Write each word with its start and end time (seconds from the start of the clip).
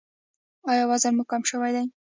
ایا 0.69 0.83
وزن 0.91 1.13
مو 1.17 1.23
کم 1.31 1.41
شوی 1.49 1.71
دی؟ 1.75 1.83